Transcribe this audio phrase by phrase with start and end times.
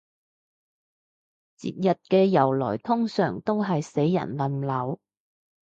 [1.59, 4.99] 節日嘅由來通常都係死人冧樓